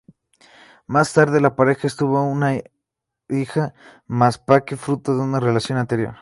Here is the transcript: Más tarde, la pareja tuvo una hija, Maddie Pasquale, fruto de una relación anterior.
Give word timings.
Más 0.87 1.13
tarde, 1.13 1.41
la 1.41 1.55
pareja 1.55 1.87
tuvo 1.95 2.23
una 2.23 2.55
hija, 3.29 3.75
Maddie 4.07 4.41
Pasquale, 4.47 4.81
fruto 4.81 5.13
de 5.15 5.21
una 5.21 5.39
relación 5.39 5.77
anterior. 5.77 6.15